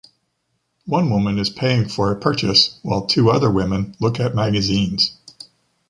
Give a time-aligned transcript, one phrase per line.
[0.87, 5.15] One woman is paying for a purchase, while two other women look at magazines.